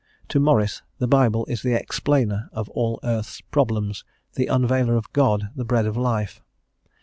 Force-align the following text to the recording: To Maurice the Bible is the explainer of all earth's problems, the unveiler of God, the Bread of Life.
To 0.29 0.39
Maurice 0.39 0.81
the 0.97 1.07
Bible 1.07 1.45
is 1.45 1.61
the 1.61 1.75
explainer 1.79 2.49
of 2.53 2.69
all 2.69 2.99
earth's 3.03 3.39
problems, 3.39 4.03
the 4.33 4.47
unveiler 4.47 4.95
of 4.97 5.13
God, 5.13 5.49
the 5.55 5.63
Bread 5.63 5.85
of 5.85 5.95
Life. 5.95 6.41